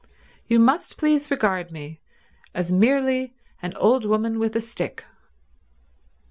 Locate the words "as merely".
2.55-3.35